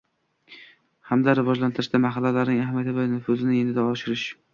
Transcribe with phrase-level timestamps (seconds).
[1.09, 4.25] hamda rivojlantirishda mahallalarning ahamiyati va nufuzini yanada oshirish;